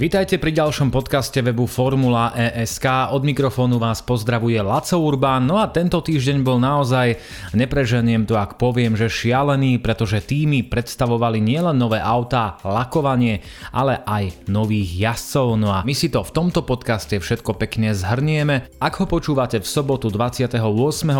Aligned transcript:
Vítajte 0.00 0.40
pri 0.40 0.56
ďalšom 0.56 0.88
podcaste 0.88 1.44
webu 1.44 1.68
Formula 1.68 2.32
ESK. 2.32 3.12
Od 3.12 3.20
mikrofónu 3.20 3.76
vás 3.76 4.00
pozdravuje 4.00 4.56
Laco 4.64 4.96
Urbán. 4.96 5.44
No 5.44 5.60
a 5.60 5.68
tento 5.68 6.00
týždeň 6.00 6.40
bol 6.40 6.56
naozaj, 6.56 7.20
nepreženiem 7.52 8.24
to 8.24 8.32
ak 8.32 8.56
poviem, 8.56 8.96
že 8.96 9.12
šialený, 9.12 9.76
pretože 9.76 10.24
týmy 10.24 10.64
predstavovali 10.72 11.44
nielen 11.44 11.76
nové 11.76 12.00
autá, 12.00 12.56
lakovanie, 12.64 13.44
ale 13.76 14.00
aj 14.08 14.48
nových 14.48 14.88
jazdcov. 14.88 15.60
No 15.60 15.68
a 15.68 15.84
my 15.84 15.92
si 15.92 16.08
to 16.08 16.24
v 16.24 16.32
tomto 16.32 16.64
podcaste 16.64 17.20
všetko 17.20 17.60
pekne 17.60 17.92
zhrnieme. 17.92 18.72
Ak 18.80 18.96
ho 18.96 19.04
počúvate 19.04 19.60
v 19.60 19.68
sobotu 19.68 20.08
28. 20.08 20.64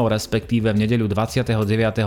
respektíve 0.09 0.73
v 0.73 0.89
nedeľu 0.89 1.05
29. 1.13 1.53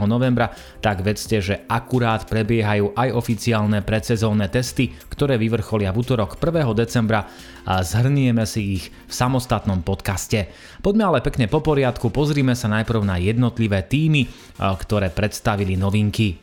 novembra, 0.09 0.49
tak 0.81 1.05
vedzte, 1.05 1.37
že 1.37 1.69
akurát 1.69 2.25
prebiehajú 2.25 2.97
aj 2.97 3.13
oficiálne 3.13 3.85
predsezónne 3.85 4.49
testy, 4.49 4.89
ktoré 5.13 5.37
vyvrcholia 5.37 5.93
v 5.93 6.01
útorok 6.01 6.41
1 6.41 6.62
decembra 6.71 7.27
a 7.67 7.83
zhrnieme 7.83 8.47
si 8.47 8.79
ich 8.79 8.87
v 8.87 9.11
samostatnom 9.11 9.83
podcaste. 9.83 10.47
Poďme 10.79 11.11
ale 11.11 11.19
pekne 11.19 11.51
po 11.51 11.59
poriadku, 11.59 12.07
pozrime 12.07 12.55
sa 12.55 12.71
najprv 12.71 13.03
na 13.03 13.19
jednotlivé 13.19 13.83
týmy, 13.83 14.31
ktoré 14.55 15.11
predstavili 15.11 15.75
novinky. 15.75 16.39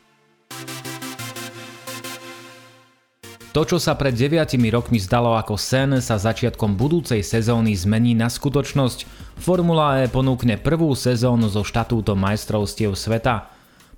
To, 3.50 3.66
čo 3.66 3.82
sa 3.82 3.98
pred 3.98 4.14
9 4.14 4.46
rokmi 4.70 5.02
zdalo 5.02 5.34
ako 5.34 5.58
sen, 5.58 5.98
sa 5.98 6.22
začiatkom 6.22 6.78
budúcej 6.78 7.18
sezóny 7.18 7.74
zmení 7.74 8.14
na 8.14 8.30
skutočnosť. 8.30 9.10
Formula 9.42 10.04
E 10.04 10.06
ponúkne 10.06 10.54
prvú 10.54 10.94
sezónu 10.94 11.50
so 11.50 11.66
štatútom 11.66 12.14
majstrovstiev 12.14 12.94
sveta. 12.94 13.50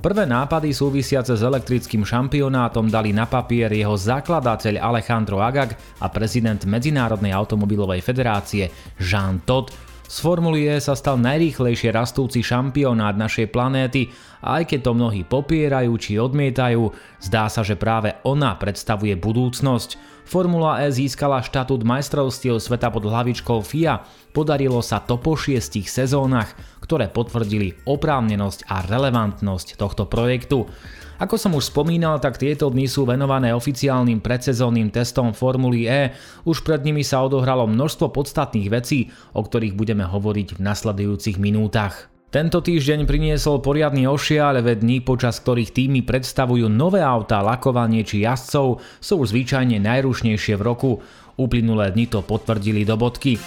Prvé 0.02 0.26
nápady 0.26 0.74
súvisiace 0.74 1.38
s 1.38 1.46
elektrickým 1.46 2.02
šampionátom 2.02 2.90
dali 2.90 3.14
na 3.14 3.22
papier 3.22 3.70
jeho 3.70 3.94
zakladateľ 3.94 4.82
Alejandro 4.82 5.38
Agag 5.38 5.78
a 6.02 6.10
prezident 6.10 6.58
Medzinárodnej 6.66 7.30
automobilovej 7.30 8.02
federácie 8.02 8.66
Jean 8.98 9.38
Todt. 9.46 9.70
Z 10.02 10.18
Formuly 10.18 10.66
E 10.66 10.82
sa 10.82 10.98
stal 10.98 11.22
najrýchlejšie 11.22 11.94
rastúci 11.94 12.42
šampionát 12.42 13.14
našej 13.14 13.54
planéty 13.54 14.10
a 14.42 14.58
aj 14.58 14.74
keď 14.74 14.90
to 14.90 14.92
mnohí 14.98 15.22
popierajú 15.22 15.94
či 16.02 16.18
odmietajú, 16.18 16.90
zdá 17.22 17.46
sa, 17.46 17.62
že 17.62 17.78
práve 17.78 18.18
ona 18.26 18.58
predstavuje 18.58 19.14
budúcnosť. 19.14 19.96
Formula 20.26 20.82
E 20.82 20.90
získala 20.90 21.46
štatút 21.46 21.86
majstrovstiev 21.86 22.58
sveta 22.58 22.90
pod 22.90 23.06
hlavičkou 23.06 23.62
FIA. 23.62 24.02
Podarilo 24.34 24.82
sa 24.82 24.98
to 24.98 25.14
po 25.14 25.38
šiestich 25.38 25.86
sezónach, 25.86 26.58
ktoré 26.92 27.08
potvrdili 27.08 27.72
oprávnenosť 27.88 28.68
a 28.68 28.84
relevantnosť 28.84 29.80
tohto 29.80 30.04
projektu. 30.04 30.68
Ako 31.16 31.40
som 31.40 31.56
už 31.56 31.72
spomínal, 31.72 32.20
tak 32.20 32.36
tieto 32.36 32.68
dni 32.68 32.84
sú 32.84 33.08
venované 33.08 33.48
oficiálnym 33.56 34.20
predsezónnym 34.20 34.92
testom 34.92 35.32
Formuly 35.32 35.88
E. 35.88 36.12
Už 36.44 36.60
pred 36.60 36.84
nimi 36.84 37.00
sa 37.00 37.24
odohralo 37.24 37.64
množstvo 37.64 38.12
podstatných 38.12 38.68
vecí, 38.68 39.08
o 39.32 39.40
ktorých 39.40 39.72
budeme 39.72 40.04
hovoriť 40.04 40.60
v 40.60 40.60
nasledujúcich 40.60 41.40
minútach. 41.40 42.12
Tento 42.28 42.60
týždeň 42.60 43.08
priniesol 43.08 43.64
poriadny 43.64 44.04
ošialevé 44.04 44.76
dní, 44.76 45.00
počas 45.00 45.40
ktorých 45.40 45.72
týmy 45.72 46.04
predstavujú 46.04 46.68
nové 46.68 47.00
autá, 47.00 47.40
lakovanie 47.40 48.04
či 48.04 48.20
jazdcov, 48.20 48.84
sú 49.00 49.16
zvyčajne 49.16 49.80
najrušnejšie 49.80 50.60
v 50.60 50.62
roku. 50.64 51.00
Uplynulé 51.40 51.88
dni 51.88 52.04
to 52.12 52.20
potvrdili 52.20 52.84
do 52.84 53.00
bodky. 53.00 53.40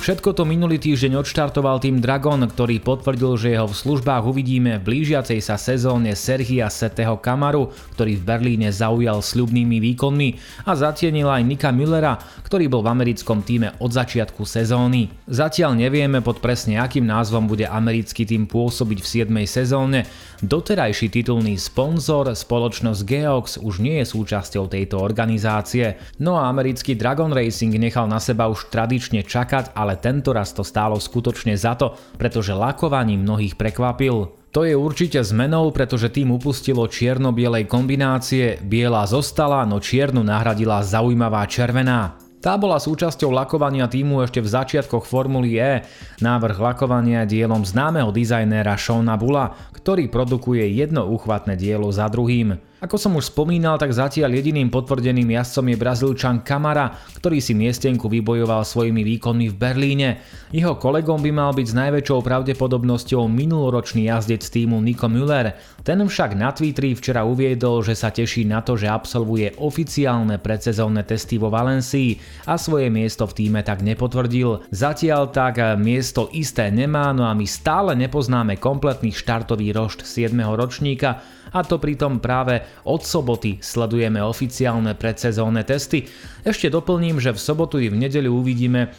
Všetko 0.00 0.32
to 0.32 0.48
minulý 0.48 0.80
týždeň 0.80 1.20
odštartoval 1.20 1.76
tým 1.76 2.00
Dragon, 2.00 2.40
ktorý 2.40 2.80
potvrdil, 2.80 3.36
že 3.36 3.52
jeho 3.52 3.68
v 3.68 3.76
službách 3.76 4.24
uvidíme 4.24 4.80
v 4.80 4.84
blížiacej 4.88 5.44
sa 5.44 5.60
sezóne 5.60 6.16
Sergia 6.16 6.72
Seteho 6.72 7.20
Kamaru, 7.20 7.68
ktorý 7.92 8.16
v 8.16 8.24
Berlíne 8.24 8.72
zaujal 8.72 9.20
sľubnými 9.20 9.76
výkonmi 9.76 10.28
a 10.64 10.72
zatienil 10.72 11.28
aj 11.28 11.44
Nika 11.44 11.68
Müllera, 11.68 12.16
ktorý 12.48 12.72
bol 12.72 12.80
v 12.80 12.96
americkom 12.96 13.44
týme 13.44 13.76
od 13.76 13.92
začiatku 13.92 14.40
sezóny. 14.48 15.12
Zatiaľ 15.28 15.76
nevieme 15.76 16.24
pod 16.24 16.40
presne 16.40 16.80
akým 16.80 17.04
názvom 17.04 17.44
bude 17.44 17.68
americký 17.68 18.24
tým 18.24 18.48
pôsobiť 18.48 18.98
v 19.04 19.06
7. 19.06 19.36
sezóne. 19.44 20.08
Doterajší 20.40 21.12
titulný 21.12 21.60
sponzor, 21.60 22.32
spoločnosť 22.32 23.00
Geox, 23.04 23.60
už 23.60 23.84
nie 23.84 24.00
je 24.00 24.08
súčasťou 24.08 24.72
tejto 24.72 24.96
organizácie. 24.96 26.00
No 26.16 26.40
a 26.40 26.48
americký 26.48 26.96
Dragon 26.96 27.28
Racing 27.28 27.76
nechal 27.76 28.08
na 28.08 28.16
seba 28.16 28.48
už 28.48 28.72
tradične 28.72 29.20
čakať, 29.20 29.76
ale 29.76 29.89
ale 29.90 29.98
tento 29.98 30.30
raz 30.30 30.54
to 30.54 30.62
stálo 30.62 31.02
skutočne 31.02 31.58
za 31.58 31.74
to, 31.74 31.98
pretože 32.14 32.54
lakovaním 32.54 33.26
mnohých 33.26 33.58
prekvapil. 33.58 34.30
To 34.54 34.62
je 34.62 34.78
určite 34.78 35.18
zmenou, 35.18 35.74
pretože 35.74 36.14
tým 36.14 36.30
upustilo 36.30 36.86
čierno-bielej 36.86 37.66
kombinácie, 37.66 38.62
biela 38.62 39.02
zostala, 39.10 39.66
no 39.66 39.82
čiernu 39.82 40.22
nahradila 40.22 40.86
zaujímavá 40.86 41.42
červená. 41.50 42.14
Tá 42.38 42.54
bola 42.54 42.78
súčasťou 42.78 43.34
lakovania 43.34 43.90
týmu 43.90 44.22
ešte 44.22 44.38
v 44.38 44.48
začiatkoch 44.48 45.10
Formuly 45.10 45.58
E. 45.58 45.82
Návrh 46.22 46.56
lakovania 46.56 47.26
je 47.26 47.36
dielom 47.36 47.66
známeho 47.66 48.14
dizajnéra 48.14 48.78
Shona 48.78 49.18
Bula, 49.18 49.58
ktorý 49.74 50.06
produkuje 50.06 50.70
jedno 50.70 51.10
uchvatné 51.10 51.58
dielo 51.58 51.90
za 51.90 52.06
druhým. 52.06 52.69
Ako 52.80 52.96
som 52.96 53.12
už 53.12 53.28
spomínal, 53.28 53.76
tak 53.76 53.92
zatiaľ 53.92 54.40
jediným 54.40 54.72
potvrdeným 54.72 55.36
jazdcom 55.36 55.68
je 55.68 55.76
Brazílčan 55.76 56.40
Kamara, 56.40 56.96
ktorý 57.20 57.36
si 57.36 57.52
miestenku 57.52 58.08
vybojoval 58.08 58.64
svojimi 58.64 59.04
výkonmi 59.04 59.52
v 59.52 59.56
Berlíne. 59.60 60.08
Jeho 60.48 60.80
kolegom 60.80 61.20
by 61.20 61.28
mal 61.28 61.52
byť 61.52 61.66
s 61.68 61.76
najväčšou 61.76 62.24
pravdepodobnosťou 62.24 63.28
minuloročný 63.28 64.08
jazdec 64.08 64.40
týmu 64.40 64.80
Nico 64.80 65.12
Müller. 65.12 65.60
Ten 65.84 66.00
však 66.00 66.32
na 66.32 66.56
Twitteri 66.56 66.96
včera 66.96 67.28
uviedol, 67.28 67.84
že 67.84 67.92
sa 67.92 68.08
teší 68.08 68.48
na 68.48 68.64
to, 68.64 68.80
že 68.80 68.88
absolvuje 68.88 69.60
oficiálne 69.60 70.40
predsezónne 70.40 71.04
testy 71.04 71.36
vo 71.36 71.52
Valencii 71.52 72.16
a 72.48 72.56
svoje 72.56 72.88
miesto 72.88 73.28
v 73.28 73.44
týme 73.44 73.60
tak 73.60 73.84
nepotvrdil. 73.84 74.72
Zatiaľ 74.72 75.28
tak 75.28 75.60
miesto 75.76 76.32
isté 76.32 76.72
nemá, 76.72 77.12
no 77.12 77.28
a 77.28 77.36
my 77.36 77.44
stále 77.44 77.92
nepoznáme 77.92 78.56
kompletný 78.56 79.12
štartový 79.12 79.68
rošt 79.76 80.08
7. 80.08 80.32
ročníka, 80.56 81.20
a 81.50 81.60
to 81.66 81.82
pritom 81.82 82.22
práve 82.22 82.62
od 82.86 83.02
soboty 83.02 83.58
sledujeme 83.58 84.22
oficiálne 84.22 84.94
predsezónne 84.94 85.66
testy. 85.66 86.06
Ešte 86.46 86.70
doplním, 86.70 87.18
že 87.18 87.34
v 87.34 87.40
sobotu 87.40 87.76
i 87.82 87.90
v 87.90 87.98
nedeľu 87.98 88.30
uvidíme 88.30 88.94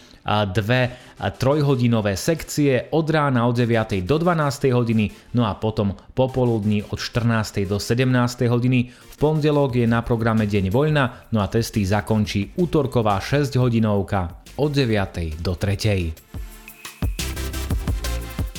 dve 0.54 0.94
trojhodinové 1.18 2.14
sekcie 2.14 2.94
od 2.94 3.10
rána 3.10 3.50
od 3.50 3.58
9. 3.58 4.06
do 4.06 4.22
12. 4.22 4.70
hodiny, 4.70 5.34
no 5.34 5.50
a 5.50 5.58
potom 5.58 5.98
popoludní 6.14 6.86
od 6.86 7.02
14. 7.02 7.66
do 7.66 7.82
17. 7.82 8.46
hodiny. 8.46 8.94
V 8.94 9.16
pondelok 9.18 9.82
je 9.82 9.90
na 9.90 10.06
programe 10.06 10.46
Deň 10.46 10.70
voľna, 10.70 11.26
no 11.34 11.42
a 11.42 11.50
testy 11.50 11.82
zakončí 11.82 12.54
útorková 12.54 13.18
6 13.18 13.58
hodinovka 13.58 14.46
od 14.62 14.70
9. 14.70 15.42
do 15.42 15.58
3. 15.58 16.51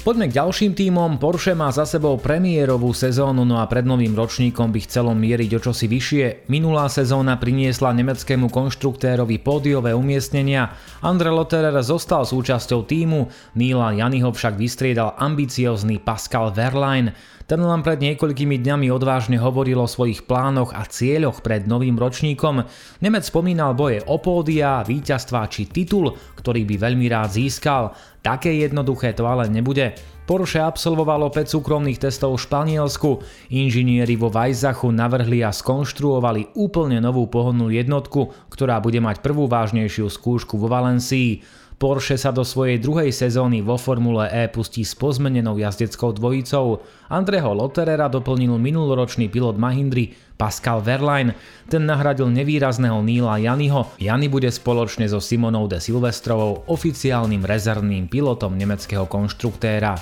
Poďme 0.03 0.27
k 0.27 0.35
ďalším 0.35 0.75
tímom. 0.75 1.23
Porsche 1.23 1.55
má 1.55 1.71
za 1.71 1.87
sebou 1.87 2.19
premiérovú 2.19 2.91
sezónu, 2.91 3.47
no 3.47 3.63
a 3.63 3.71
pred 3.71 3.87
novým 3.87 4.19
ročníkom 4.19 4.75
by 4.75 4.83
chcelo 4.83 5.15
mieriť 5.15 5.51
o 5.55 5.63
čosi 5.63 5.87
vyššie. 5.87 6.51
Minulá 6.51 6.91
sezóna 6.91 7.39
priniesla 7.39 7.95
nemeckému 7.95 8.51
konštruktérovi 8.51 9.39
pódiové 9.39 9.95
umiestnenia. 9.95 10.75
Andre 11.07 11.31
Lotterer 11.31 11.79
zostal 11.87 12.27
súčasťou 12.27 12.83
týmu, 12.83 13.31
Nila 13.55 13.95
Janiho 13.95 14.35
však 14.35 14.59
vystriedal 14.59 15.15
ambiciózny 15.23 16.03
Pascal 16.03 16.51
Verlaine. 16.51 17.15
Ten 17.47 17.62
len 17.62 17.85
pred 17.87 18.03
niekoľkými 18.03 18.59
dňami 18.59 18.91
odvážne 18.91 19.39
hovoril 19.39 19.79
o 19.79 19.91
svojich 19.91 20.27
plánoch 20.27 20.75
a 20.75 20.83
cieľoch 20.83 21.47
pred 21.47 21.69
novým 21.71 21.95
ročníkom. 21.95 22.65
Nemec 23.03 23.23
spomínal 23.29 23.79
boje 23.79 24.03
o 24.09 24.19
pódia, 24.19 24.83
víťazstva 24.83 25.47
či 25.47 25.71
titul, 25.71 26.17
ktorý 26.39 26.67
by 26.67 26.91
veľmi 26.91 27.07
rád 27.07 27.39
získal. 27.39 27.95
Také 28.22 28.55
jednoduché 28.55 29.19
to 29.19 29.26
ale 29.26 29.50
nebude. 29.50 29.99
Porsche 30.23 30.62
absolvovalo 30.62 31.26
5 31.35 31.58
súkromných 31.58 31.99
testov 31.99 32.38
v 32.38 32.43
Španielsku. 32.47 33.11
Inžinieri 33.50 34.14
vo 34.14 34.31
Vajzachu 34.31 34.94
navrhli 34.94 35.43
a 35.43 35.50
skonštruovali 35.50 36.55
úplne 36.55 37.02
novú 37.02 37.26
pohonnú 37.26 37.67
jednotku, 37.67 38.31
ktorá 38.47 38.79
bude 38.79 39.02
mať 39.02 39.19
prvú 39.26 39.50
vážnejšiu 39.50 40.06
skúšku 40.06 40.55
vo 40.55 40.70
Valencii. 40.70 41.43
Porsche 41.82 42.14
sa 42.14 42.31
do 42.31 42.46
svojej 42.46 42.79
druhej 42.79 43.11
sezóny 43.11 43.58
vo 43.58 43.75
Formule 43.75 44.31
E 44.31 44.46
pustí 44.46 44.87
s 44.87 44.94
pozmenenou 44.94 45.58
jazdeckou 45.58 46.14
dvojicou. 46.14 46.79
Andreho 47.11 47.50
Lotterera 47.50 48.06
doplnil 48.06 48.55
minuloročný 48.55 49.26
pilot 49.26 49.58
Mahindry 49.58 50.14
Pascal 50.38 50.79
Verlaine. 50.79 51.34
Ten 51.67 51.82
nahradil 51.82 52.31
nevýrazného 52.31 53.02
Níla 53.02 53.43
Janiho. 53.43 53.99
Jany 53.99 54.31
bude 54.31 54.46
spoločne 54.55 55.11
so 55.11 55.19
Simonou 55.19 55.67
de 55.67 55.82
Silvestrovou 55.82 56.62
oficiálnym 56.70 57.43
rezervným 57.43 58.06
pilotom 58.06 58.55
nemeckého 58.55 59.11
konštruktéra. 59.11 59.99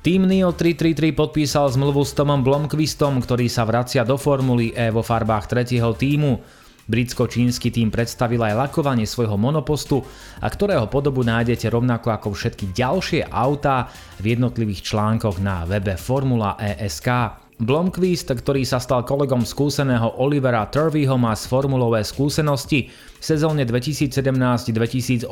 Tým 0.00 0.24
NIO 0.24 0.56
333 0.56 1.12
podpísal 1.12 1.68
zmluvu 1.68 2.00
s 2.00 2.16
Tomom 2.16 2.40
Blomqvistom, 2.40 3.20
ktorý 3.20 3.52
sa 3.52 3.68
vracia 3.68 4.08
do 4.08 4.16
Formuly 4.16 4.72
E 4.72 4.88
vo 4.88 5.04
farbách 5.04 5.52
tretieho 5.52 5.92
týmu. 5.92 6.63
Britsko-čínsky 6.84 7.72
tým 7.72 7.88
predstavil 7.88 8.40
aj 8.44 8.68
lakovanie 8.68 9.08
svojho 9.08 9.40
monopostu, 9.40 10.04
a 10.40 10.46
ktorého 10.48 10.84
podobu 10.92 11.24
nájdete 11.24 11.72
rovnako 11.72 12.12
ako 12.12 12.36
všetky 12.36 12.76
ďalšie 12.76 13.28
autá 13.32 13.88
v 14.20 14.36
jednotlivých 14.36 14.92
článkoch 14.92 15.40
na 15.40 15.64
webe 15.64 15.96
Formula 15.96 16.60
ESK. 16.60 17.40
Blomqvist, 17.54 18.34
ktorý 18.34 18.66
sa 18.66 18.82
stal 18.82 19.06
kolegom 19.06 19.46
skúseného 19.46 20.18
Olivera 20.18 20.66
Turveyho 20.66 21.14
má 21.14 21.38
z 21.38 21.46
formulové 21.46 22.02
skúsenosti. 22.02 22.90
V 22.90 23.24
sezóne 23.24 23.62
2017-2018 23.62 25.30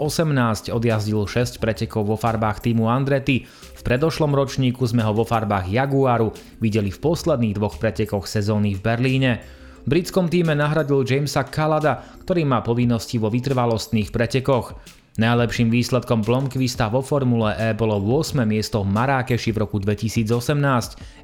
odjazdil 0.70 1.18
6 1.26 1.58
pretekov 1.58 2.06
vo 2.06 2.14
farbách 2.14 2.62
týmu 2.62 2.86
Andretti. 2.86 3.42
V 3.50 3.82
predošlom 3.82 4.38
ročníku 4.38 4.86
sme 4.86 5.02
ho 5.02 5.10
vo 5.10 5.26
farbách 5.26 5.66
Jaguaru 5.66 6.30
videli 6.62 6.94
v 6.94 7.02
posledných 7.02 7.58
dvoch 7.58 7.82
pretekoch 7.82 8.30
sezóny 8.30 8.78
v 8.78 8.80
Berlíne. 8.86 9.61
Britskom 9.82 10.30
týme 10.30 10.54
nahradil 10.54 11.02
Jamesa 11.02 11.42
Kalada, 11.42 12.06
ktorý 12.22 12.46
má 12.46 12.62
povinnosti 12.62 13.18
vo 13.18 13.26
vytrvalostných 13.26 14.14
pretekoch. 14.14 14.78
Najlepším 15.12 15.68
výsledkom 15.68 16.24
Blomqvista 16.24 16.88
vo 16.88 17.04
Formule 17.04 17.52
E 17.60 17.76
bolo 17.76 18.00
8. 18.00 18.48
miesto 18.48 18.80
v 18.80 18.96
Marrakeši 18.96 19.52
v 19.52 19.60
roku 19.60 19.76
2018, 19.76 20.24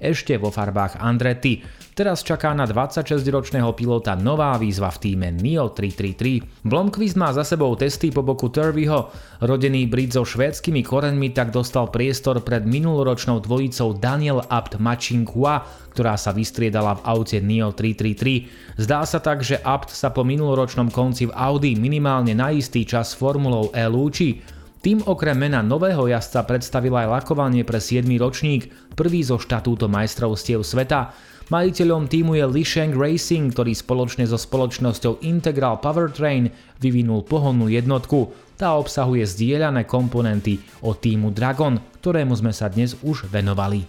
ešte 0.02 0.37
vo 0.37 0.52
farbách 0.52 1.00
Andretti. 1.00 1.64
Teraz 1.96 2.20
čaká 2.20 2.52
na 2.52 2.69
26-ročného 2.69 3.72
pilota 3.72 4.12
nová 4.12 4.60
výzva 4.60 4.93
v 4.93 4.99
týme 5.02 5.32
NIO 5.32 5.72
333. 5.72 6.69
Blomqvist 6.69 7.16
má 7.16 7.32
za 7.32 7.49
sebou 7.49 7.72
testy 7.81 8.12
po 8.12 8.20
boku 8.20 8.52
Turveyho. 8.52 9.08
Rodený 9.40 9.88
Brit 9.88 10.12
so 10.12 10.20
švédskymi 10.20 10.84
koreňmi 10.84 11.32
tak 11.32 11.49
dostal 11.49 11.88
priestor 11.88 12.44
pred 12.44 12.69
minuloročnou 12.69 13.40
dvojicou 13.40 13.96
Daniel 13.96 14.44
Abt 14.52 14.76
Machinqua, 14.76 15.64
ktorá 15.99 16.15
sa 16.15 16.31
vystriedala 16.31 16.95
v 16.95 17.05
aute 17.11 17.43
NIO 17.43 17.75
333. 17.75 18.79
Zdá 18.79 19.03
sa 19.03 19.19
tak, 19.19 19.43
že 19.43 19.59
Abt 19.59 19.91
sa 19.91 20.15
po 20.15 20.23
minuloročnom 20.23 20.95
konci 20.95 21.27
v 21.27 21.35
Audi 21.35 21.75
minimálne 21.75 22.39
na 22.39 22.55
istý 22.55 22.87
čas 22.87 23.19
formulou 23.19 23.75
E 23.75 23.83
lúči. 23.91 24.39
Tým 24.79 25.03
okrem 25.11 25.35
mena 25.35 25.59
nového 25.59 26.06
jazdca 26.06 26.47
predstavil 26.47 26.95
aj 26.95 27.11
lakovanie 27.11 27.67
pre 27.67 27.83
7. 27.83 28.06
ročník, 28.15 28.71
prvý 28.95 29.27
zo 29.27 29.43
štatúto 29.43 29.91
majstrovstiev 29.91 30.62
sveta. 30.62 31.11
Majiteľom 31.50 32.06
týmu 32.06 32.39
je 32.39 32.47
Lisheng 32.47 32.94
Racing, 32.94 33.51
ktorý 33.51 33.75
spoločne 33.75 34.23
so 34.23 34.39
spoločnosťou 34.39 35.27
Integral 35.27 35.83
Powertrain 35.83 36.55
vyvinul 36.79 37.27
pohonnú 37.27 37.67
jednotku. 37.67 38.31
Tá 38.55 38.79
obsahuje 38.79 39.27
zdieľané 39.27 39.83
komponenty 39.83 40.62
od 40.79 40.94
týmu 41.03 41.35
Dragon, 41.35 41.83
ktorému 41.99 42.39
sme 42.39 42.55
sa 42.55 42.71
dnes 42.71 42.94
už 43.03 43.27
venovali. 43.27 43.83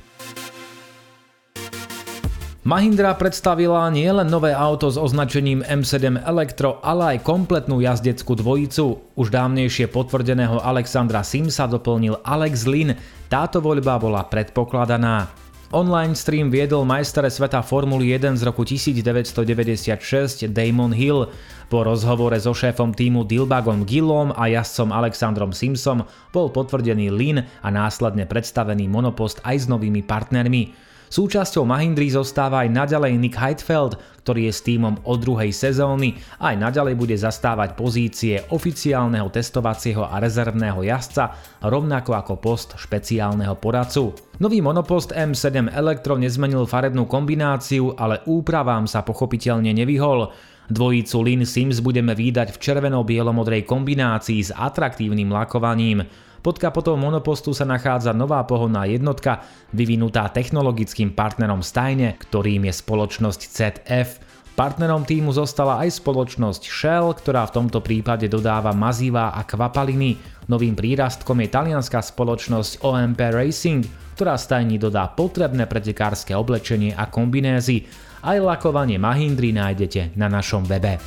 Mahindra 2.70 3.18
predstavila 3.18 3.90
nielen 3.90 4.30
nové 4.30 4.54
auto 4.54 4.94
s 4.94 4.98
označením 5.02 5.66
M7 5.66 6.22
Electro, 6.22 6.78
ale 6.86 7.18
aj 7.18 7.26
kompletnú 7.26 7.82
jazdeckú 7.82 8.38
dvojicu. 8.38 9.10
Už 9.18 9.34
dávnejšie 9.34 9.90
potvrdeného 9.90 10.62
Alexandra 10.62 11.26
Simsa 11.26 11.66
doplnil 11.66 12.22
Alex 12.22 12.70
Lin. 12.70 12.94
Táto 13.26 13.58
voľba 13.58 13.98
bola 13.98 14.22
predpokladaná. 14.22 15.34
Online 15.74 16.14
stream 16.14 16.54
viedol 16.54 16.86
majstere 16.86 17.34
sveta 17.34 17.66
Formuly 17.66 18.14
1 18.14 18.38
z 18.38 18.46
roku 18.46 18.62
1996 18.62 20.46
Damon 20.54 20.94
Hill. 20.94 21.26
Po 21.74 21.82
rozhovore 21.82 22.38
so 22.38 22.54
šéfom 22.54 22.94
týmu 22.94 23.26
Dilbagom 23.26 23.82
Gillom 23.82 24.30
a 24.38 24.46
jazdcom 24.46 24.94
Alexandrom 24.94 25.58
Simsom 25.58 26.06
bol 26.30 26.54
potvrdený 26.54 27.10
Lin 27.10 27.42
a 27.66 27.68
následne 27.74 28.30
predstavený 28.30 28.86
monopost 28.86 29.42
aj 29.42 29.58
s 29.58 29.66
novými 29.66 30.06
partnermi. 30.06 30.89
Súčasťou 31.10 31.66
Mahindry 31.66 32.14
zostáva 32.14 32.62
aj 32.62 32.70
naďalej 32.70 33.18
Nick 33.18 33.34
Heidfeld, 33.34 33.98
ktorý 34.22 34.46
je 34.46 34.54
s 34.54 34.62
týmom 34.62 35.02
od 35.10 35.18
druhej 35.18 35.50
sezóny 35.50 36.22
a 36.38 36.54
aj 36.54 36.70
naďalej 36.70 36.94
bude 36.94 37.18
zastávať 37.18 37.74
pozície 37.74 38.46
oficiálneho 38.54 39.26
testovacieho 39.34 40.06
a 40.06 40.22
rezervného 40.22 40.86
jazdca, 40.86 41.34
rovnako 41.66 42.14
ako 42.14 42.34
post 42.38 42.78
špeciálneho 42.78 43.58
poradcu. 43.58 44.14
Nový 44.38 44.62
monopost 44.62 45.10
M7 45.10 45.74
Electro 45.74 46.14
nezmenil 46.14 46.70
farebnú 46.70 47.10
kombináciu, 47.10 47.98
ale 47.98 48.22
úpravám 48.30 48.86
sa 48.86 49.02
pochopiteľne 49.02 49.74
nevyhol. 49.74 50.30
Dvojicu 50.70 51.18
Lin 51.26 51.42
Sims 51.50 51.82
budeme 51.82 52.14
výdať 52.14 52.54
v 52.54 52.62
červeno-bielomodrej 52.62 53.66
kombinácii 53.66 54.46
s 54.46 54.54
atraktívnym 54.54 55.34
lakovaním. 55.34 56.06
Pod 56.40 56.56
kapotou 56.56 56.96
monopostu 56.96 57.52
sa 57.52 57.68
nachádza 57.68 58.16
nová 58.16 58.40
pohonná 58.48 58.88
jednotka, 58.88 59.44
vyvinutá 59.76 60.32
technologickým 60.32 61.12
partnerom 61.12 61.60
Stajne, 61.60 62.16
ktorým 62.16 62.64
je 62.72 62.74
spoločnosť 62.80 63.42
ZF. 63.44 64.10
Partnerom 64.56 65.08
týmu 65.08 65.32
zostala 65.32 65.80
aj 65.84 66.04
spoločnosť 66.04 66.68
Shell, 66.68 67.16
ktorá 67.16 67.48
v 67.48 67.56
tomto 67.64 67.80
prípade 67.80 68.28
dodáva 68.28 68.76
mazivá 68.76 69.32
a 69.32 69.48
kvapaliny. 69.48 70.20
Novým 70.52 70.76
prírastkom 70.76 71.40
je 71.44 71.48
talianská 71.48 72.04
spoločnosť 72.04 72.84
OMP 72.84 73.20
Racing, 73.32 73.88
ktorá 74.20 74.36
stajni 74.36 74.76
dodá 74.76 75.08
potrebné 75.12 75.64
pretekárske 75.64 76.36
oblečenie 76.36 76.92
a 76.92 77.08
kombinézy. 77.08 77.88
Aj 78.20 78.36
lakovanie 78.36 79.00
Mahindry 79.00 79.56
nájdete 79.56 80.20
na 80.20 80.28
našom 80.28 80.68
webe. 80.68 81.00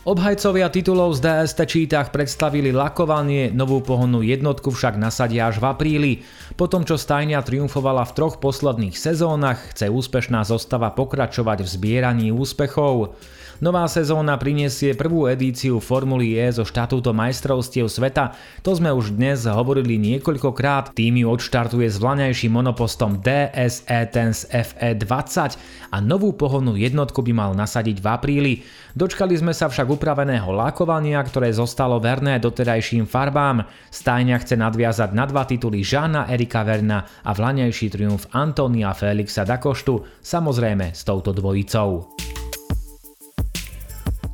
Obhajcovia 0.00 0.72
titulov 0.72 1.12
z 1.12 1.28
DST 1.28 1.60
čítach 1.68 2.08
predstavili 2.08 2.72
lakovanie, 2.72 3.52
novú 3.52 3.84
pohonnú 3.84 4.24
jednotku 4.24 4.72
však 4.72 4.96
nasadia 4.96 5.52
až 5.52 5.60
v 5.60 5.68
apríli. 5.68 6.12
Po 6.56 6.72
tom, 6.72 6.88
čo 6.88 6.96
stajnia 6.96 7.44
triumfovala 7.44 8.08
v 8.08 8.16
troch 8.16 8.40
posledných 8.40 8.96
sezónach, 8.96 9.60
chce 9.76 9.92
úspešná 9.92 10.40
zostava 10.48 10.88
pokračovať 10.96 11.60
v 11.60 11.68
zbieraní 11.68 12.28
úspechov. 12.32 13.12
Nová 13.60 13.84
sezóna 13.92 14.40
prinesie 14.40 14.96
prvú 14.96 15.28
edíciu 15.28 15.84
Formuly 15.84 16.32
E 16.32 16.48
so 16.48 16.64
štatútom 16.64 17.12
majstrovstiev 17.12 17.92
sveta. 17.92 18.32
To 18.64 18.72
sme 18.72 18.88
už 18.88 19.12
dnes 19.20 19.44
hovorili 19.44 20.00
niekoľkokrát. 20.00 20.96
Tým 20.96 21.20
ju 21.20 21.28
odštartuje 21.28 21.84
s 21.84 22.00
vlaňajším 22.00 22.56
monopostom 22.56 23.20
DSE 23.20 24.08
Tense 24.08 24.48
FE20 24.48 25.60
a 25.92 25.96
novú 26.00 26.32
pohonnú 26.32 26.72
jednotku 26.72 27.20
by 27.20 27.36
mal 27.36 27.52
nasadiť 27.52 28.00
v 28.00 28.06
apríli. 28.08 28.52
Dočkali 28.96 29.36
sme 29.36 29.52
sa 29.52 29.68
však 29.68 29.92
upraveného 29.92 30.48
lakovania, 30.56 31.20
ktoré 31.20 31.52
zostalo 31.52 32.00
verné 32.00 32.40
doterajším 32.40 33.04
farbám. 33.04 33.68
Stajňa 33.92 34.40
chce 34.40 34.56
nadviazať 34.56 35.12
na 35.12 35.28
dva 35.28 35.44
tituly 35.44 35.84
Žána 35.84 36.32
Erika 36.32 36.64
Verna 36.64 37.04
a 37.04 37.36
vlaňajší 37.36 37.92
triumf 37.92 38.24
Antonia 38.32 38.96
Felixa 38.96 39.44
Dakoštu, 39.44 40.24
samozrejme 40.24 40.96
s 40.96 41.04
touto 41.04 41.36
dvojicou. 41.36 42.08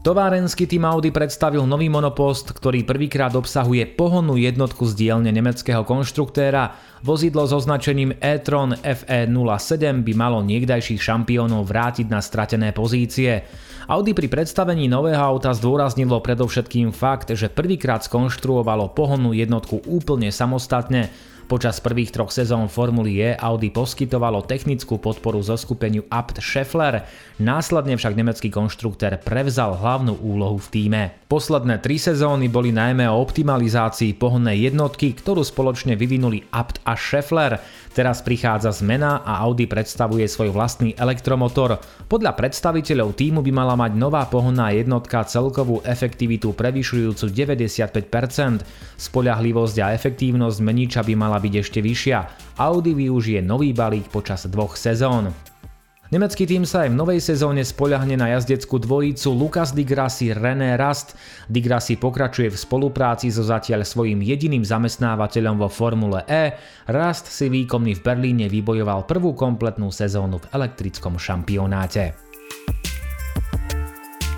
Továrenský 0.06 0.70
tým 0.70 0.86
Audi 0.86 1.10
predstavil 1.10 1.66
nový 1.66 1.90
monopost, 1.90 2.54
ktorý 2.54 2.86
prvýkrát 2.86 3.34
obsahuje 3.34 3.90
pohonnú 3.90 4.38
jednotku 4.38 4.86
z 4.86 4.94
dielne 4.94 5.34
nemeckého 5.34 5.82
konštruktéra. 5.82 6.78
Vozidlo 7.02 7.42
s 7.42 7.50
označením 7.50 8.14
e-tron 8.22 8.78
FE07 8.86 10.06
by 10.06 10.12
malo 10.14 10.46
niekdajších 10.46 11.02
šampiónov 11.02 11.66
vrátiť 11.66 12.06
na 12.06 12.22
stratené 12.22 12.70
pozície. 12.70 13.50
Audi 13.90 14.14
pri 14.14 14.30
predstavení 14.30 14.86
nového 14.86 15.18
auta 15.18 15.50
zdôraznilo 15.50 16.22
predovšetkým 16.22 16.94
fakt, 16.94 17.34
že 17.34 17.50
prvýkrát 17.50 18.06
skonštruovalo 18.06 18.94
pohonnú 18.94 19.34
jednotku 19.34 19.90
úplne 19.90 20.30
samostatne. 20.30 21.10
Počas 21.46 21.78
prvých 21.78 22.10
troch 22.10 22.34
sezón 22.34 22.66
Formuly 22.66 23.22
E 23.22 23.30
Audi 23.38 23.70
poskytovalo 23.70 24.42
technickú 24.50 24.98
podporu 24.98 25.38
zo 25.46 25.54
skupeniu 25.54 26.02
Abt 26.10 26.42
Scheffler, 26.42 27.06
následne 27.38 27.94
však 27.94 28.18
nemecký 28.18 28.50
konštruktér 28.50 29.22
prevzal 29.22 29.78
hlavnú 29.78 30.18
úlohu 30.26 30.58
v 30.58 30.68
týme. 30.74 31.02
Posledné 31.30 31.78
tri 31.78 32.02
sezóny 32.02 32.50
boli 32.50 32.74
najmä 32.74 33.06
o 33.06 33.22
optimalizácii 33.22 34.18
pohonnej 34.18 34.58
jednotky, 34.58 35.14
ktorú 35.14 35.46
spoločne 35.46 35.94
vyvinuli 35.94 36.50
Abt 36.50 36.82
a 36.82 36.98
Scheffler. 36.98 37.62
Teraz 37.96 38.20
prichádza 38.20 38.76
zmena 38.76 39.24
a 39.24 39.40
Audi 39.40 39.64
predstavuje 39.64 40.28
svoj 40.28 40.52
vlastný 40.52 40.92
elektromotor. 41.00 41.80
Podľa 42.12 42.36
predstaviteľov 42.36 43.16
týmu 43.16 43.40
by 43.40 43.52
mala 43.56 43.72
mať 43.72 43.96
nová 43.96 44.28
pohonná 44.28 44.68
jednotka 44.68 45.24
celkovú 45.24 45.80
efektivitu 45.80 46.52
prevyšujúcu 46.52 47.24
95%. 47.24 49.00
Spoľahlivosť 49.00 49.76
a 49.80 49.96
efektívnosť 49.96 50.58
meniča 50.60 51.00
by 51.08 51.14
mala 51.16 51.40
byť 51.40 51.54
ešte 51.56 51.80
vyššia. 51.80 52.18
Audi 52.60 52.92
využije 52.92 53.40
nový 53.40 53.72
balík 53.72 54.12
počas 54.12 54.44
dvoch 54.44 54.76
sezón. 54.76 55.32
Nemecký 56.16 56.48
tým 56.48 56.64
sa 56.64 56.88
aj 56.88 56.96
v 56.96 57.00
novej 57.04 57.20
sezóne 57.20 57.60
spoľahne 57.60 58.16
na 58.16 58.32
jazdeckú 58.32 58.80
dvojicu 58.80 59.36
Lukas 59.36 59.76
Di 59.76 59.84
René 59.84 60.72
Rast. 60.80 61.12
Di 61.44 61.60
Grassi 61.60 62.00
pokračuje 62.00 62.48
v 62.48 62.56
spolupráci 62.56 63.28
so 63.28 63.44
zatiaľ 63.44 63.84
svojím 63.84 64.24
jediným 64.24 64.64
zamestnávateľom 64.64 65.60
vo 65.60 65.68
Formule 65.68 66.24
E. 66.24 66.56
Rast 66.88 67.28
si 67.28 67.52
výkonný 67.52 68.00
v 68.00 68.04
Berlíne 68.08 68.48
vybojoval 68.48 69.04
prvú 69.04 69.36
kompletnú 69.36 69.92
sezónu 69.92 70.40
v 70.40 70.56
elektrickom 70.56 71.20
šampionáte. 71.20 72.16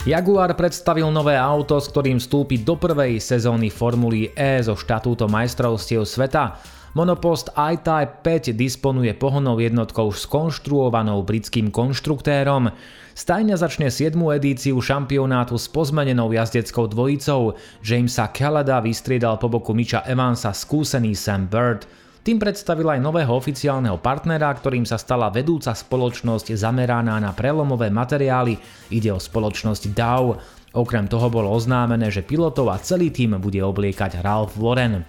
Jaguar 0.02 0.50
predstavil 0.58 1.06
nové 1.14 1.38
auto, 1.38 1.78
s 1.78 1.86
ktorým 1.94 2.18
vstúpi 2.18 2.58
do 2.66 2.74
prvej 2.74 3.22
sezóny 3.22 3.70
Formuly 3.70 4.34
E 4.34 4.66
so 4.66 4.74
štatútom 4.74 5.30
majstrovstiev 5.30 6.02
sveta. 6.02 6.58
Monopost 6.96 7.52
iType 7.52 8.24
5 8.24 8.56
disponuje 8.56 9.12
pohonou 9.12 9.60
jednotkou 9.60 10.08
skonštruovanou 10.08 11.20
britským 11.20 11.68
konštruktérom. 11.68 12.72
Stajňa 13.12 13.60
začne 13.60 13.92
7. 13.92 14.16
edíciu 14.32 14.80
šampionátu 14.80 15.60
s 15.60 15.68
pozmenenou 15.68 16.32
jazdeckou 16.32 16.88
dvojicou. 16.88 17.60
Jamesa 17.84 18.32
Callada 18.32 18.80
vystriedal 18.80 19.36
po 19.36 19.52
boku 19.52 19.76
Micha 19.76 20.00
Evansa 20.08 20.56
skúsený 20.56 21.12
Sam 21.12 21.44
Bird. 21.52 21.84
Tým 22.24 22.40
predstavil 22.40 22.88
aj 22.88 23.04
nového 23.04 23.36
oficiálneho 23.36 24.00
partnera, 24.00 24.48
ktorým 24.48 24.88
sa 24.88 24.96
stala 24.96 25.28
vedúca 25.28 25.76
spoločnosť 25.76 26.56
zameraná 26.56 27.20
na 27.20 27.36
prelomové 27.36 27.92
materiály. 27.92 28.56
Ide 28.88 29.12
o 29.12 29.20
spoločnosť 29.20 29.92
Dow. 29.92 30.40
Okrem 30.72 31.04
toho 31.04 31.28
bolo 31.28 31.52
oznámené, 31.52 32.08
že 32.08 32.24
pilotov 32.24 32.72
a 32.72 32.80
celý 32.80 33.12
tým 33.12 33.36
bude 33.36 33.60
obliekať 33.60 34.24
Ralph 34.24 34.56
Lauren. 34.56 35.04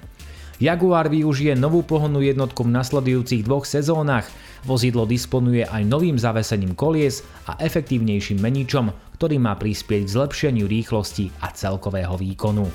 Jaguar 0.60 1.08
využije 1.08 1.56
novú 1.56 1.88
pohonnú 1.88 2.20
jednotku 2.20 2.68
v 2.68 2.76
nasledujúcich 2.76 3.48
dvoch 3.48 3.64
sezónach. 3.64 4.28
Vozidlo 4.68 5.08
disponuje 5.08 5.64
aj 5.64 5.88
novým 5.88 6.20
zavesením 6.20 6.76
kolies 6.76 7.24
a 7.48 7.56
efektívnejším 7.64 8.44
meničom, 8.44 8.92
ktorý 9.16 9.40
má 9.40 9.56
prispieť 9.56 10.04
k 10.04 10.14
zlepšeniu 10.20 10.68
rýchlosti 10.68 11.32
a 11.40 11.56
celkového 11.56 12.20
výkonu. 12.20 12.68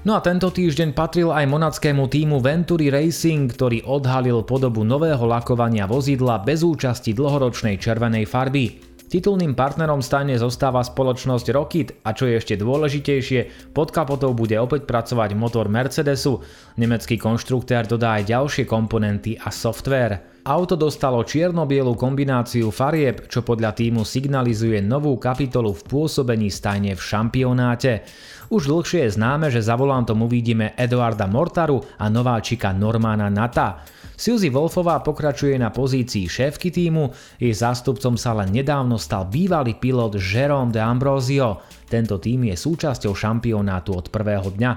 No 0.00 0.16
a 0.16 0.20
tento 0.24 0.50
týždeň 0.50 0.96
patril 0.98 1.30
aj 1.30 1.46
monackému 1.46 2.10
týmu 2.10 2.42
Venturi 2.42 2.90
Racing, 2.90 3.52
ktorý 3.52 3.86
odhalil 3.86 4.42
podobu 4.42 4.80
nového 4.80 5.22
lakovania 5.30 5.86
vozidla 5.86 6.42
bez 6.42 6.66
účasti 6.66 7.14
dlhoročnej 7.14 7.78
červenej 7.78 8.26
farby. 8.26 8.89
Titulným 9.10 9.58
partnerom 9.58 10.06
stane 10.06 10.38
zostáva 10.38 10.86
spoločnosť 10.86 11.46
Rocket 11.50 11.88
a 12.06 12.14
čo 12.14 12.30
je 12.30 12.38
ešte 12.38 12.54
dôležitejšie, 12.54 13.74
pod 13.74 13.90
kapotou 13.90 14.30
bude 14.38 14.54
opäť 14.54 14.86
pracovať 14.86 15.34
motor 15.34 15.66
Mercedesu. 15.66 16.38
Nemecký 16.78 17.18
konštruktér 17.18 17.90
dodá 17.90 18.22
aj 18.22 18.30
ďalšie 18.30 18.70
komponenty 18.70 19.34
a 19.34 19.50
software. 19.50 20.46
Auto 20.46 20.78
dostalo 20.78 21.26
čierno-bielu 21.26 21.98
kombináciu 21.98 22.70
farieb, 22.70 23.26
čo 23.26 23.42
podľa 23.42 23.74
týmu 23.74 24.06
signalizuje 24.06 24.78
novú 24.78 25.18
kapitolu 25.18 25.74
v 25.74 25.82
pôsobení 25.90 26.46
stajne 26.46 26.94
v 26.94 27.02
šampionáte. 27.02 28.06
Už 28.50 28.66
dlhšie 28.66 29.06
je 29.06 29.14
známe, 29.14 29.46
že 29.46 29.62
za 29.62 29.78
volantom 29.78 30.26
uvidíme 30.26 30.74
Eduarda 30.74 31.30
Mortaru 31.30 31.86
a 32.02 32.10
nováčika 32.10 32.74
Normana 32.74 33.30
Nata. 33.30 33.86
Suzy 34.18 34.50
Wolfová 34.50 34.98
pokračuje 35.06 35.54
na 35.54 35.70
pozícii 35.70 36.26
šéfky 36.26 36.74
týmu, 36.74 37.14
jej 37.38 37.54
zástupcom 37.54 38.18
sa 38.18 38.34
len 38.34 38.50
nedávno 38.50 38.98
stal 38.98 39.30
bývalý 39.30 39.78
pilot 39.78 40.18
Jerome 40.18 40.74
de 40.74 40.82
Ambrosio. 40.82 41.62
Tento 41.86 42.18
tým 42.18 42.50
je 42.50 42.58
súčasťou 42.58 43.14
šampionátu 43.14 43.94
od 43.94 44.10
prvého 44.10 44.50
dňa. 44.50 44.72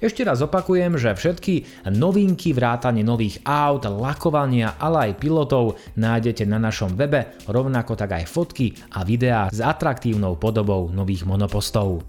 Ešte 0.00 0.24
raz 0.24 0.40
opakujem, 0.40 0.96
že 0.96 1.12
všetky 1.12 1.84
novinky 1.92 2.56
vrátane 2.56 3.04
nových 3.04 3.44
aut, 3.44 3.84
lakovania, 3.84 4.80
ale 4.80 5.12
aj 5.12 5.20
pilotov 5.20 5.76
nájdete 6.00 6.48
na 6.48 6.56
našom 6.56 6.96
webe, 6.96 7.36
rovnako 7.44 7.92
tak 7.92 8.24
aj 8.24 8.24
fotky 8.24 8.72
a 8.96 9.04
videá 9.04 9.52
s 9.52 9.60
atraktívnou 9.60 10.40
podobou 10.40 10.88
nových 10.88 11.28
monopostov. 11.28 12.00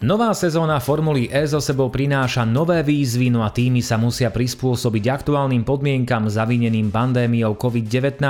Nová 0.00 0.32
sezóna 0.32 0.80
Formuly 0.80 1.28
E 1.28 1.44
so 1.44 1.60
sebou 1.60 1.92
prináša 1.92 2.48
nové 2.48 2.80
výzvy, 2.80 3.28
no 3.28 3.44
a 3.44 3.52
týmy 3.52 3.84
sa 3.84 4.00
musia 4.00 4.32
prispôsobiť 4.32 5.04
aktuálnym 5.12 5.60
podmienkam 5.60 6.24
zavineným 6.24 6.88
pandémiou 6.88 7.52
COVID-19. 7.60 8.24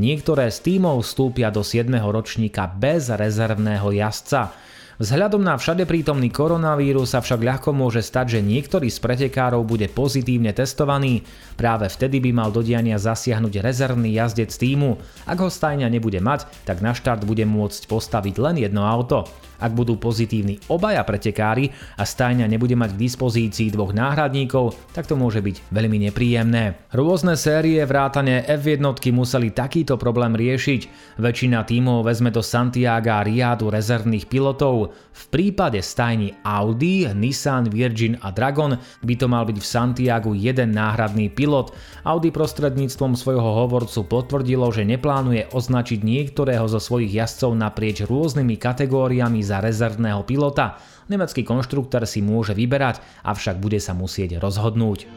Niektoré 0.00 0.48
z 0.48 0.58
týmov 0.64 1.04
vstúpia 1.04 1.52
do 1.52 1.60
7. 1.60 1.92
ročníka 2.00 2.64
bez 2.64 3.12
rezervného 3.12 3.92
jazdca. 3.92 4.56
Vzhľadom 5.02 5.42
na 5.42 5.58
všade 5.58 5.82
prítomný 5.82 6.30
koronavírus 6.30 7.10
sa 7.10 7.18
však 7.18 7.42
ľahko 7.42 7.74
môže 7.74 8.06
stať, 8.06 8.38
že 8.38 8.46
niektorý 8.46 8.86
z 8.86 9.02
pretekárov 9.02 9.66
bude 9.66 9.90
pozitívne 9.90 10.54
testovaný. 10.54 11.26
Práve 11.58 11.90
vtedy 11.90 12.22
by 12.22 12.30
mal 12.30 12.54
do 12.54 12.62
diania 12.62 13.02
zasiahnuť 13.02 13.66
rezervný 13.66 14.14
jazdec 14.14 14.54
týmu. 14.54 15.02
Ak 15.26 15.42
ho 15.42 15.50
stajňa 15.50 15.90
nebude 15.90 16.22
mať, 16.22 16.46
tak 16.62 16.86
na 16.86 16.94
štart 16.94 17.26
bude 17.26 17.42
môcť 17.42 17.90
postaviť 17.90 18.34
len 18.38 18.62
jedno 18.62 18.86
auto. 18.86 19.26
Ak 19.62 19.78
budú 19.78 19.94
pozitívni 19.94 20.58
obaja 20.66 21.06
pretekári 21.06 21.70
a 21.94 22.02
stajňa 22.02 22.50
nebude 22.50 22.74
mať 22.74 22.98
k 22.98 23.02
dispozícii 23.06 23.70
dvoch 23.70 23.94
náhradníkov, 23.94 24.74
tak 24.90 25.06
to 25.06 25.14
môže 25.14 25.38
byť 25.38 25.70
veľmi 25.70 26.10
nepríjemné. 26.10 26.90
Rôzne 26.90 27.38
série 27.38 27.78
vrátane 27.86 28.42
F1 28.42 28.82
museli 29.14 29.54
takýto 29.54 29.94
problém 29.94 30.34
riešiť. 30.34 31.14
Väčšina 31.22 31.62
tímov 31.62 32.06
vezme 32.06 32.34
do 32.34 32.42
Santiago 32.42 33.14
a 33.14 33.22
Riadu 33.22 33.70
rezervných 33.70 34.26
pilotov. 34.26 34.91
V 34.92 35.24
prípade 35.32 35.80
stajní 35.80 36.36
Audi, 36.44 37.08
Nissan, 37.12 37.68
Virgin 37.68 38.16
a 38.20 38.32
Dragon 38.32 38.76
by 39.04 39.14
to 39.16 39.26
mal 39.28 39.44
byť 39.44 39.58
v 39.58 39.66
Santiago 39.66 40.30
jeden 40.32 40.72
náhradný 40.72 41.28
pilot. 41.32 41.72
Audi 42.04 42.32
prostredníctvom 42.32 43.16
svojho 43.16 43.66
hovorcu 43.66 44.04
potvrdilo, 44.08 44.68
že 44.72 44.88
neplánuje 44.88 45.52
označiť 45.52 46.00
niektorého 46.00 46.64
zo 46.68 46.80
svojich 46.80 47.12
jazdcov 47.12 47.52
naprieč 47.56 48.04
rôznymi 48.04 48.56
kategóriami 48.56 49.40
za 49.44 49.60
rezervného 49.60 50.24
pilota. 50.24 50.80
Nemecký 51.10 51.42
konštruktor 51.42 52.08
si 52.08 52.22
môže 52.24 52.56
vyberať, 52.56 53.02
avšak 53.26 53.58
bude 53.60 53.82
sa 53.82 53.92
musieť 53.92 54.40
rozhodnúť. 54.40 55.10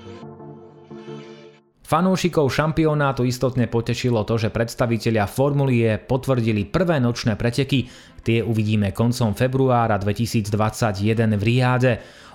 Fanúšikov 1.86 2.50
šampionátu 2.50 3.30
istotne 3.30 3.70
potešilo 3.70 4.26
to, 4.26 4.42
že 4.42 4.50
predstavitelia 4.50 5.30
Formulie 5.30 6.02
potvrdili 6.02 6.66
prvé 6.66 6.98
nočné 6.98 7.38
preteky, 7.38 7.86
tie 8.26 8.42
uvidíme 8.42 8.90
koncom 8.90 9.38
februára 9.38 10.02
2021 10.02 11.38
v 11.38 11.44
Riáde. 11.46 11.94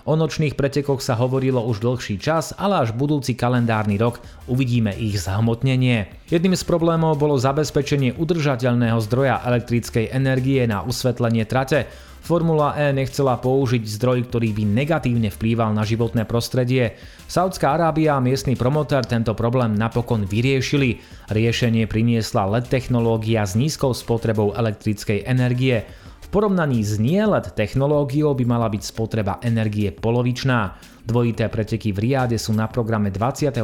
O 0.09 0.16
nočných 0.16 0.56
pretekoch 0.56 1.04
sa 1.04 1.18
hovorilo 1.18 1.61
už 1.66 1.85
dlhší 1.85 2.16
čas, 2.16 2.56
ale 2.56 2.88
až 2.88 2.97
budúci 2.97 3.37
kalendárny 3.37 4.00
rok 4.00 4.23
uvidíme 4.49 4.97
ich 4.97 5.20
zhmotnenie. 5.20 6.09
Jedným 6.30 6.56
z 6.56 6.64
problémov 6.64 7.20
bolo 7.20 7.37
zabezpečenie 7.37 8.16
udržateľného 8.16 8.97
zdroja 9.04 9.44
elektrickej 9.44 10.09
energie 10.14 10.64
na 10.64 10.80
usvetlenie 10.87 11.44
trate. 11.44 11.85
Formula 12.20 12.76
E 12.78 12.92
nechcela 12.94 13.40
použiť 13.40 13.82
zdroj, 13.84 14.30
ktorý 14.30 14.54
by 14.54 14.64
negatívne 14.64 15.28
vplýval 15.32 15.74
na 15.74 15.82
životné 15.82 16.28
prostredie. 16.28 16.94
Saudská 17.26 17.74
Arábia 17.74 18.16
a 18.16 18.24
miestny 18.24 18.54
promotér 18.54 19.02
tento 19.08 19.34
problém 19.34 19.74
napokon 19.74 20.28
vyriešili. 20.28 21.00
Riešenie 21.32 21.88
priniesla 21.90 22.46
LED 22.46 22.70
technológia 22.70 23.42
s 23.42 23.58
nízkou 23.58 23.96
spotrebou 23.96 24.54
elektrickej 24.54 25.26
energie 25.26 25.88
porovnaní 26.30 26.86
s 26.86 26.96
nielet 27.02 27.50
technológiou 27.58 28.32
by 28.38 28.44
mala 28.46 28.70
byť 28.70 28.82
spotreba 28.86 29.42
energie 29.42 29.90
polovičná. 29.90 30.78
Dvojité 31.02 31.50
preteky 31.50 31.90
v 31.90 31.98
Riade 32.06 32.38
sú 32.38 32.54
na 32.54 32.70
programe 32.70 33.10
26. 33.10 33.58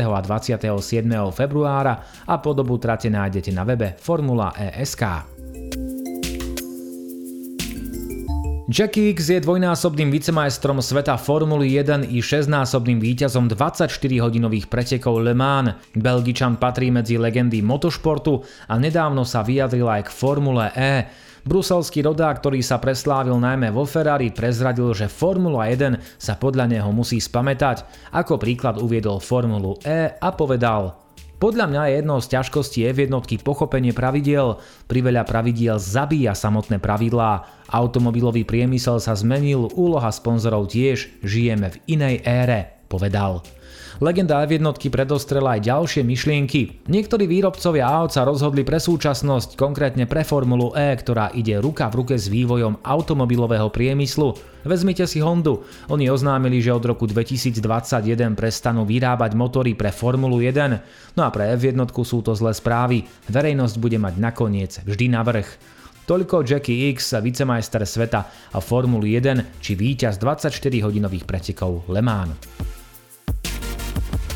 a 0.00 0.20
27. 0.24 0.64
februára 1.30 2.24
a 2.24 2.36
podobu 2.40 2.80
trate 2.80 3.12
nájdete 3.12 3.52
na 3.52 3.68
webe 3.68 3.92
Formula 4.00 4.56
ESK. 4.56 5.35
Jackie 8.66 9.14
X 9.14 9.30
je 9.30 9.38
dvojnásobným 9.38 10.10
vicemajstrom 10.10 10.82
sveta 10.82 11.14
Formuly 11.14 11.78
1 11.78 12.10
i 12.10 12.18
6-násobným 12.18 12.98
víťazom 12.98 13.46
24-hodinových 13.46 14.66
pretekov 14.66 15.22
Le 15.22 15.38
Mans. 15.38 15.78
Belgičan 15.94 16.58
patrí 16.58 16.90
medzi 16.90 17.14
legendy 17.14 17.62
motošportu 17.62 18.42
a 18.66 18.74
nedávno 18.74 19.22
sa 19.22 19.46
vyjadril 19.46 19.86
aj 19.86 20.10
k 20.10 20.10
Formule 20.10 20.74
E. 20.74 21.06
Bruselský 21.46 22.02
rodák, 22.02 22.42
ktorý 22.42 22.58
sa 22.58 22.82
preslávil 22.82 23.38
najmä 23.38 23.70
vo 23.70 23.86
Ferrari, 23.86 24.34
prezradil, 24.34 24.90
že 24.98 25.06
Formula 25.06 25.70
1 25.70 26.18
sa 26.18 26.34
podľa 26.34 26.66
neho 26.66 26.90
musí 26.90 27.22
spamätať. 27.22 27.86
Ako 28.18 28.34
príklad 28.34 28.82
uviedol 28.82 29.22
Formulu 29.22 29.78
E 29.86 30.10
a 30.10 30.28
povedal 30.34 31.05
podľa 31.36 31.66
mňa 31.68 31.82
je 31.84 31.92
jednou 32.00 32.18
z 32.20 32.30
ťažkostí 32.32 32.80
F 32.88 32.96
jednotky 32.96 33.36
pochopenie 33.40 33.92
pravidiel. 33.92 34.56
Priveľa 34.88 35.28
pravidiel 35.28 35.76
zabíja 35.76 36.32
samotné 36.32 36.80
pravidlá. 36.80 37.44
Automobilový 37.68 38.48
priemysel 38.48 39.00
sa 39.02 39.12
zmenil, 39.12 39.68
úloha 39.76 40.08
sponzorov 40.08 40.72
tiež, 40.72 41.12
žijeme 41.20 41.74
v 41.74 41.80
inej 41.98 42.24
ére, 42.24 42.80
povedal. 42.88 43.44
Legenda 43.96 44.44
F1 44.44 44.60
predostrela 44.92 45.56
aj 45.56 45.72
ďalšie 45.72 46.02
myšlienky. 46.04 46.84
Niektorí 46.84 47.24
výrobcovia 47.24 47.88
aut 47.88 48.12
sa 48.12 48.28
rozhodli 48.28 48.60
pre 48.60 48.76
súčasnosť, 48.76 49.56
konkrétne 49.56 50.04
pre 50.04 50.20
Formulu 50.20 50.76
E, 50.76 50.92
ktorá 51.00 51.32
ide 51.32 51.56
ruka 51.56 51.88
v 51.88 52.04
ruke 52.04 52.12
s 52.12 52.28
vývojom 52.28 52.84
automobilového 52.84 53.72
priemyslu. 53.72 54.36
Vezmite 54.68 55.08
si 55.08 55.24
Hondu. 55.24 55.64
Oni 55.88 56.12
oznámili, 56.12 56.60
že 56.60 56.76
od 56.76 56.84
roku 56.84 57.08
2021 57.08 58.36
prestanú 58.36 58.84
vyrábať 58.84 59.32
motory 59.32 59.72
pre 59.72 59.88
Formulu 59.88 60.44
1. 60.44 61.16
No 61.16 61.24
a 61.24 61.32
pre 61.32 61.56
F1 61.56 61.80
sú 62.04 62.20
to 62.20 62.36
zlé 62.36 62.52
správy. 62.52 63.08
Verejnosť 63.32 63.80
bude 63.80 63.96
mať 63.96 64.20
nakoniec 64.20 64.76
vždy 64.84 65.08
navrh. 65.08 65.48
Toľko 66.04 66.44
Jackie 66.44 66.92
X, 66.92 67.16
vicemajster 67.16 67.80
sveta 67.88 68.52
a 68.52 68.58
Formuly 68.60 69.16
1 69.16 69.58
či 69.64 69.72
víťaz 69.72 70.20
24-hodinových 70.20 71.24
pretekov 71.24 71.88
Le 71.88 72.04
Mans. 72.04 72.75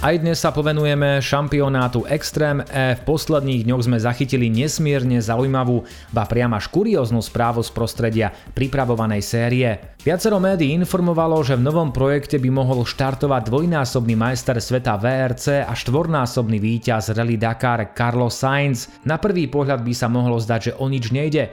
Aj 0.01 0.17
dnes 0.17 0.41
sa 0.41 0.49
povenujeme 0.49 1.21
šampionátu 1.21 2.09
Extreme 2.09 2.65
E. 2.73 2.97
V 2.97 3.05
posledných 3.05 3.69
dňoch 3.69 3.85
sme 3.85 4.01
zachytili 4.01 4.49
nesmierne 4.49 5.21
zaujímavú, 5.21 5.85
ba 6.09 6.25
priam 6.25 6.57
až 6.57 6.73
kurióznu 6.73 7.21
správu 7.21 7.61
z 7.61 7.69
prostredia 7.69 8.33
pripravovanej 8.57 9.21
série. 9.21 9.69
Viacero 10.01 10.41
médií 10.41 10.73
informovalo, 10.73 11.45
že 11.45 11.61
v 11.61 11.69
novom 11.69 11.93
projekte 11.93 12.41
by 12.41 12.49
mohol 12.49 12.89
štartovať 12.89 13.53
dvojnásobný 13.53 14.17
majster 14.17 14.57
sveta 14.57 14.97
VRC 14.97 15.69
a 15.69 15.73
štvornásobný 15.77 16.57
víťaz 16.57 17.13
Rally 17.13 17.37
Dakar 17.37 17.93
Carlos 17.93 18.41
Sainz. 18.41 18.89
Na 19.05 19.21
prvý 19.21 19.53
pohľad 19.53 19.85
by 19.85 19.93
sa 19.93 20.09
mohlo 20.09 20.41
zdať, 20.41 20.73
že 20.73 20.77
o 20.81 20.89
nič 20.89 21.13
nejde. 21.13 21.53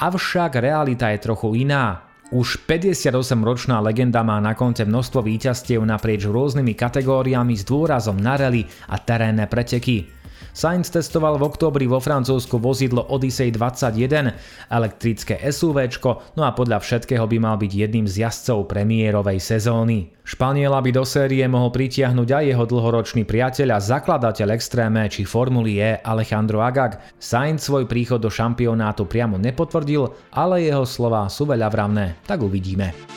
Avšak 0.00 0.56
realita 0.56 1.12
je 1.12 1.28
trochu 1.28 1.68
iná. 1.68 2.08
Už 2.32 2.64
58-ročná 2.64 3.84
legenda 3.84 4.24
má 4.24 4.40
na 4.40 4.56
konce 4.56 4.88
množstvo 4.88 5.20
víťazstiev 5.20 5.84
naprieč 5.84 6.24
rôznymi 6.24 6.72
kategóriami 6.72 7.52
s 7.52 7.68
dôrazom 7.68 8.16
na 8.16 8.40
rally 8.40 8.64
a 8.88 8.96
terénne 8.96 9.44
preteky. 9.44 10.21
Sainz 10.50 10.90
testoval 10.90 11.38
v 11.38 11.46
októbri 11.46 11.86
vo 11.86 12.02
Francúzsku 12.02 12.58
vozidlo 12.58 13.06
Odyssey 13.06 13.54
21, 13.54 14.34
elektrické 14.66 15.38
SUV, 15.46 15.86
no 16.34 16.42
a 16.42 16.50
podľa 16.50 16.82
všetkého 16.82 17.22
by 17.22 17.38
mal 17.38 17.56
byť 17.56 17.72
jedným 17.72 18.10
z 18.10 18.26
jazdcov 18.26 18.66
premiérovej 18.66 19.38
sezóny. 19.38 20.10
Španiela 20.22 20.78
by 20.78 20.90
do 20.94 21.02
série 21.02 21.42
mohol 21.50 21.74
pritiahnuť 21.74 22.28
aj 22.30 22.44
jeho 22.54 22.64
dlhoročný 22.64 23.22
priateľ 23.26 23.74
a 23.74 23.82
zakladateľ 23.82 24.48
extréme 24.54 25.02
či 25.10 25.26
Formuly 25.26 25.82
E 25.82 25.98
Alejandro 25.98 26.62
Agag. 26.62 27.02
Sainz 27.18 27.66
svoj 27.66 27.90
príchod 27.90 28.22
do 28.22 28.30
šampionátu 28.30 29.04
priamo 29.10 29.34
nepotvrdil, 29.34 30.34
ale 30.34 30.62
jeho 30.62 30.86
slova 30.86 31.26
sú 31.26 31.50
veľa 31.50 31.68
vravné. 31.68 32.22
Tak 32.22 32.38
uvidíme. 32.38 33.11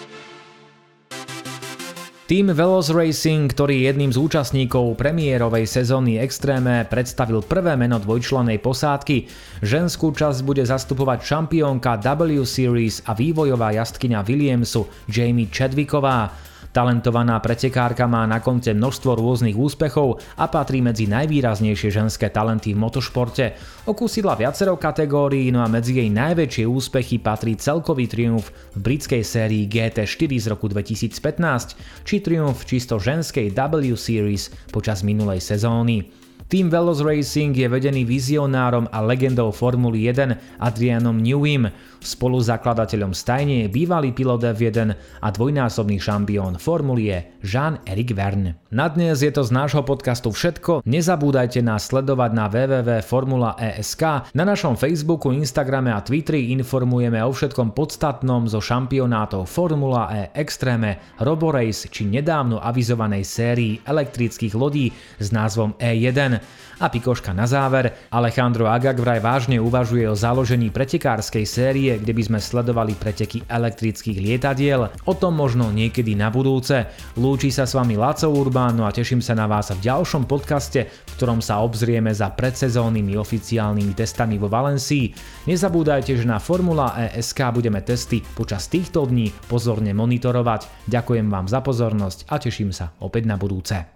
Tým 2.26 2.50
Veloz 2.58 2.90
Racing, 2.90 3.54
ktorý 3.54 3.86
je 3.86 3.94
jedným 3.94 4.10
z 4.10 4.18
účastníkov 4.18 4.98
premiérovej 4.98 5.70
sezóny 5.70 6.18
Extréme, 6.18 6.82
predstavil 6.90 7.46
prvé 7.46 7.78
meno 7.78 8.02
dvojčlenej 8.02 8.58
posádky. 8.66 9.30
Ženskú 9.62 10.10
časť 10.10 10.42
bude 10.42 10.66
zastupovať 10.66 11.22
šampiónka 11.22 12.02
W 12.02 12.42
Series 12.42 13.06
a 13.06 13.14
vývojová 13.14 13.78
jazdkyňa 13.78 14.26
Williamsu 14.26 14.90
Jamie 15.06 15.54
Chadwicková. 15.54 16.34
Talentovaná 16.76 17.40
pretekárka 17.40 18.04
má 18.04 18.28
na 18.28 18.44
konte 18.44 18.76
množstvo 18.76 19.16
rôznych 19.16 19.56
úspechov 19.56 20.20
a 20.36 20.52
patrí 20.52 20.84
medzi 20.84 21.08
najvýraznejšie 21.08 21.88
ženské 21.88 22.28
talenty 22.28 22.76
v 22.76 22.84
motošporte. 22.84 23.56
Okúsila 23.88 24.36
viacero 24.36 24.76
kategórií, 24.76 25.56
no 25.56 25.64
a 25.64 25.72
medzi 25.72 26.04
jej 26.04 26.12
najväčšie 26.12 26.68
úspechy 26.68 27.24
patrí 27.24 27.56
celkový 27.56 28.12
triumf 28.12 28.52
v 28.76 28.92
britskej 28.92 29.24
sérii 29.24 29.72
GT4 29.72 30.32
z 30.36 30.46
roku 30.52 30.68
2015 30.68 32.04
či 32.04 32.20
triumf 32.20 32.68
čisto 32.68 33.00
ženskej 33.00 33.56
W 33.56 33.96
Series 33.96 34.52
počas 34.68 35.00
minulej 35.00 35.40
sezóny. 35.40 36.25
Tým 36.46 36.70
Veloz 36.70 37.02
Racing 37.02 37.58
je 37.58 37.66
vedený 37.66 38.06
vizionárom 38.06 38.86
a 38.94 39.02
legendou 39.02 39.50
Formuly 39.50 40.06
1 40.14 40.62
Adrianom 40.62 41.18
Newim, 41.18 41.74
spoluzakladateľom 42.06 43.18
stajne 43.18 43.66
je 43.66 43.68
bývalý 43.74 44.14
pilot 44.14 44.54
F1 44.54 44.94
a 45.26 45.28
dvojnásobný 45.34 45.98
šampión 45.98 46.62
Formulie 46.62 47.42
Jean-Eric 47.42 48.14
Verne. 48.14 48.62
Na 48.70 48.86
dnes 48.94 49.26
je 49.26 49.34
to 49.34 49.42
z 49.42 49.58
nášho 49.58 49.82
podcastu 49.82 50.30
všetko, 50.30 50.86
nezabúdajte 50.86 51.66
nás 51.66 51.90
sledovať 51.90 52.32
na 52.38 52.46
www.formula.esk, 52.46 54.04
na 54.38 54.44
našom 54.46 54.78
Facebooku, 54.78 55.34
Instagrame 55.34 55.90
a 55.90 56.06
Twitteri 56.06 56.54
informujeme 56.54 57.26
o 57.26 57.34
všetkom 57.34 57.74
podstatnom 57.74 58.46
zo 58.46 58.62
šampionátov 58.62 59.50
Formula 59.50 60.14
E 60.14 60.30
Extreme, 60.38 61.18
Roborace 61.26 61.90
či 61.90 62.06
nedávno 62.06 62.62
avizovanej 62.62 63.26
sérii 63.26 63.82
elektrických 63.82 64.54
lodí 64.54 64.94
s 65.18 65.34
názvom 65.34 65.74
E1. 65.82 66.35
A 66.76 66.92
pikoška 66.92 67.32
na 67.32 67.48
záver, 67.48 68.12
Alejandro 68.12 68.68
Agag 68.68 69.00
vraj 69.00 69.24
vážne 69.24 69.64
uvažuje 69.64 70.04
o 70.12 70.16
založení 70.16 70.68
pretekárskej 70.68 71.48
série, 71.48 71.96
kde 71.96 72.12
by 72.12 72.24
sme 72.28 72.40
sledovali 72.44 73.00
preteky 73.00 73.48
elektrických 73.48 74.20
lietadiel. 74.20 74.92
O 75.08 75.16
tom 75.16 75.40
možno 75.40 75.72
niekedy 75.72 76.20
na 76.20 76.28
budúce. 76.28 76.84
Lúči 77.16 77.48
sa 77.48 77.64
s 77.64 77.80
vami 77.80 77.96
Laco 77.96 78.28
Urbán, 78.28 78.76
no 78.76 78.84
a 78.84 78.92
teším 78.92 79.24
sa 79.24 79.32
na 79.40 79.48
vás 79.48 79.72
v 79.72 79.80
ďalšom 79.88 80.28
podcaste, 80.28 80.92
v 80.92 81.12
ktorom 81.16 81.40
sa 81.40 81.64
obzrieme 81.64 82.12
za 82.12 82.36
predsezónnymi 82.36 83.16
oficiálnymi 83.16 83.96
testami 83.96 84.36
vo 84.36 84.52
Valencii. 84.52 85.16
Nezabúdajte, 85.48 86.20
že 86.20 86.28
na 86.28 86.44
Formula 86.44 86.92
ESK 87.08 87.56
budeme 87.56 87.80
testy 87.88 88.20
počas 88.20 88.68
týchto 88.68 89.08
dní 89.08 89.32
pozorne 89.48 89.96
monitorovať. 89.96 90.92
Ďakujem 90.92 91.32
vám 91.32 91.48
za 91.48 91.64
pozornosť 91.64 92.28
a 92.28 92.36
teším 92.36 92.76
sa 92.76 92.92
opäť 93.00 93.32
na 93.32 93.40
budúce. 93.40 93.95